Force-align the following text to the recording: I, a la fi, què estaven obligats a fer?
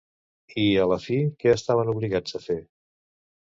I, 0.61 0.63
a 0.83 0.85
la 0.91 0.97
fi, 1.03 1.17
què 1.43 1.53
estaven 1.57 1.93
obligats 1.93 2.39
a 2.41 2.43
fer? 2.49 2.57